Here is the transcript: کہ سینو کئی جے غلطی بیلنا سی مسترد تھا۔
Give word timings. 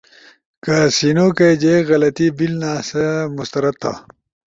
کہ 0.63 0.77
سینو 0.95 1.27
کئی 1.37 1.53
جے 1.61 1.73
غلطی 1.89 2.27
بیلنا 2.37 2.71
سی 2.87 3.03
مسترد 3.35 3.75
تھا۔ 3.81 3.93